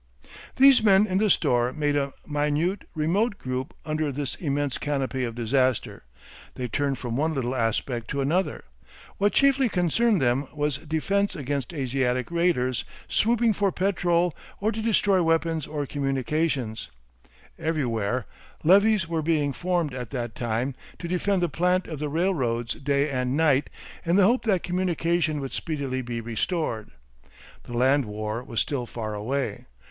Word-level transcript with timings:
These 0.55 0.81
men 0.81 1.05
in 1.05 1.19
the 1.19 1.29
store 1.29 1.71
made 1.73 1.95
a 1.95 2.11
minute, 2.25 2.85
remote 2.95 3.37
group 3.37 3.71
under 3.85 4.11
this 4.11 4.33
immense 4.33 4.79
canopy 4.79 5.23
of 5.23 5.35
disaster. 5.35 6.05
They 6.55 6.67
turned 6.67 6.97
from 6.97 7.15
one 7.15 7.35
little 7.35 7.53
aspect 7.53 8.07
to 8.07 8.19
another. 8.21 8.63
What 9.19 9.31
chiefly 9.33 9.69
concerned 9.69 10.19
them 10.19 10.47
was 10.55 10.77
defence 10.77 11.35
against 11.35 11.71
Asiatic 11.71 12.31
raiders 12.31 12.83
swooping 13.07 13.53
for 13.53 13.71
petrol 13.71 14.35
or 14.59 14.71
to 14.71 14.81
destroy 14.81 15.21
weapons 15.21 15.67
or 15.67 15.85
communications. 15.85 16.89
Everywhere 17.59 18.25
levies 18.63 19.07
were 19.07 19.21
being 19.21 19.53
formed 19.53 19.93
at 19.93 20.09
that 20.09 20.33
time 20.33 20.73
to 20.97 21.07
defend 21.07 21.43
the 21.43 21.47
plant 21.47 21.85
of 21.85 21.99
the 21.99 22.09
railroads 22.09 22.73
day 22.73 23.07
and 23.11 23.37
night 23.37 23.69
in 24.03 24.15
the 24.15 24.23
hope 24.25 24.45
that 24.45 24.63
communication 24.63 25.39
would 25.41 25.53
speedily 25.53 26.01
be 26.01 26.21
restored. 26.21 26.89
The 27.65 27.73
land 27.77 28.05
war 28.05 28.43
was 28.43 28.59
still 28.59 28.87
far 28.87 29.13
away. 29.13 29.67